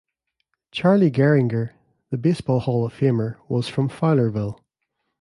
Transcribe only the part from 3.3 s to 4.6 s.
was from Fowlerville.